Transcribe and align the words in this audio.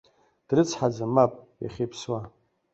Дрыцҳаӡам, 0.47 1.09
мап, 1.15 1.33
иахьа 1.63 1.83
иԥсуа. 1.85 2.21